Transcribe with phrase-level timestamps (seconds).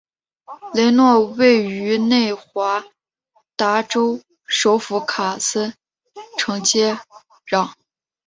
[0.73, 2.83] 雷诺位于内华
[3.55, 5.75] 达州首府卡森
[6.39, 6.97] 城接
[7.45, 7.71] 壤。